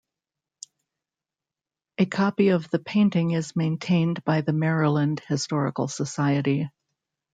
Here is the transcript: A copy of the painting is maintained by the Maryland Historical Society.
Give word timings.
A 1.99 2.07
copy 2.07 2.49
of 2.49 2.67
the 2.71 2.79
painting 2.79 3.33
is 3.33 3.55
maintained 3.55 4.23
by 4.23 4.41
the 4.41 4.51
Maryland 4.51 5.19
Historical 5.27 5.87
Society. 5.87 6.71